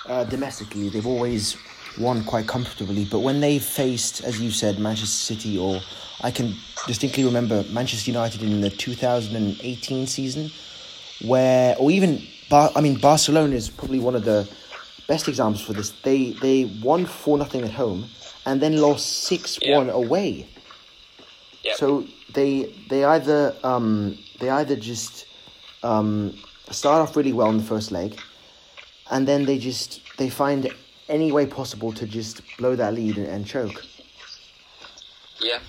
[0.07, 0.89] uh, domestically.
[0.89, 1.57] They've always
[1.97, 3.05] won quite comfortably.
[3.05, 5.79] But when they faced, as you said, Manchester City, or
[6.21, 6.55] I can
[6.87, 10.51] distinctly remember Manchester United in the 2018 season,
[11.25, 14.49] where, or even, Bar- I mean, Barcelona is probably one of the
[15.07, 15.91] best examples for this.
[16.03, 18.05] They they won four nothing at home,
[18.45, 20.47] and then lost six one away.
[21.63, 21.77] Yep.
[21.77, 25.25] So they they either um, they either just
[25.85, 26.37] um,
[26.71, 28.19] start off really well in the first leg,
[29.11, 30.73] and then they just they find
[31.07, 33.83] any way possible to just blow that lead and, and choke.
[35.39, 35.59] Yeah,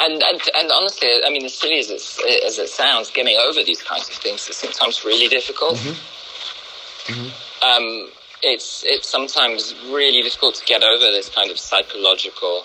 [0.00, 3.62] and, and and honestly, I mean, as silly as it as it sounds, getting over
[3.62, 5.76] these kinds of things is sometimes really difficult.
[5.76, 7.12] Mm-hmm.
[7.12, 7.66] Mm-hmm.
[7.66, 8.10] Um,
[8.42, 12.64] it's it's sometimes really difficult to get over this kind of psychological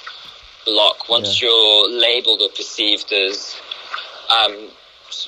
[0.65, 1.47] block once yeah.
[1.47, 3.55] you're labelled or perceived as
[4.29, 4.69] um,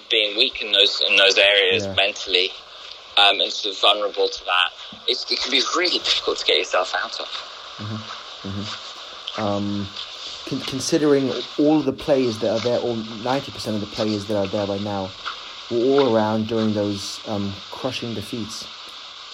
[0.09, 1.93] being weak in those in those areas yeah.
[1.93, 2.49] mentally
[3.17, 4.69] um, and sort of vulnerable to that.
[5.07, 7.27] It's, it can be really difficult to get yourself out of.
[7.77, 8.47] Mm-hmm.
[8.49, 9.41] Mm-hmm.
[9.41, 9.87] Um,
[10.47, 14.37] con- considering all the players that are there, all ninety percent of the players that
[14.37, 15.09] are there right now,
[15.69, 18.67] were all around during those um, crushing defeats.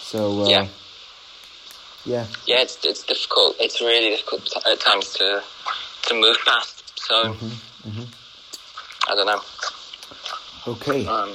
[0.01, 0.67] So uh, yeah.
[2.05, 2.25] Yeah.
[2.45, 3.57] Yeah, it's it's difficult.
[3.59, 5.43] It's really difficult at times to
[6.03, 6.97] to move past.
[6.99, 9.11] So mm-hmm, mm-hmm.
[9.11, 9.41] I don't know.
[10.67, 11.07] Okay.
[11.07, 11.33] Um,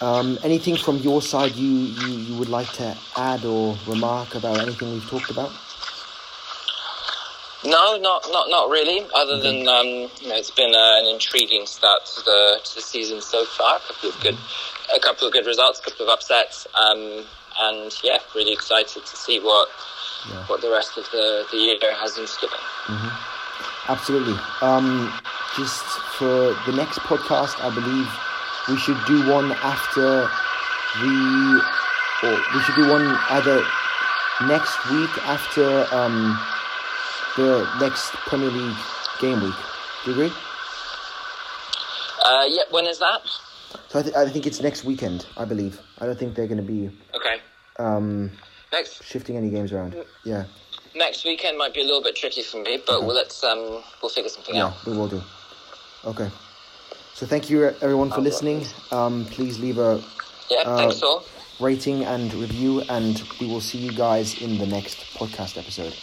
[0.00, 4.60] um, anything from your side you, you, you would like to add or remark about
[4.60, 5.50] anything we've talked about?
[7.64, 9.04] No, not not not really.
[9.14, 12.80] Other than um, you know, it's been uh, an intriguing start to the to the
[12.80, 13.76] season so far.
[13.76, 14.96] A couple of good, mm-hmm.
[14.96, 17.24] a couple of good results, a couple of upsets, um,
[17.58, 19.68] and yeah, really excited to see what
[20.28, 20.44] yeah.
[20.46, 22.50] what the rest of the, the year has in store.
[22.50, 23.36] Mm-hmm.
[23.88, 24.36] Absolutely.
[24.60, 25.12] Um,
[25.56, 28.08] just for the next podcast, I believe
[28.68, 30.28] we should do one after
[31.00, 31.62] the,
[32.22, 33.62] or we should do one either
[34.46, 36.38] next week after um,
[37.36, 38.76] the next Premier League
[39.20, 39.54] game week.
[40.04, 40.36] Do you agree?
[42.24, 42.62] Uh, yeah.
[42.70, 43.20] When is that?
[43.88, 45.26] So I, th- I think it's next weekend.
[45.36, 45.80] I believe.
[45.98, 46.90] I don't think they're going to be.
[47.14, 47.40] Okay.
[47.78, 48.30] Um,
[48.72, 49.04] next.
[49.04, 49.96] Shifting any games around.
[50.24, 50.44] Yeah
[50.96, 53.06] next weekend might be a little bit tricky for me, but okay.
[53.06, 54.74] we'll let's um we'll figure something yeah, out.
[54.86, 55.22] Yeah, we will do.
[56.04, 56.30] Okay.
[57.14, 58.66] So thank you everyone for listening.
[58.92, 60.02] Um, please leave a
[60.50, 61.24] yeah, uh, thanks all.
[61.58, 65.94] rating and review, and we will see you guys in the next podcast episode.